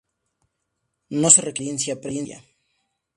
[1.09, 2.43] No se requiere experiencia previa.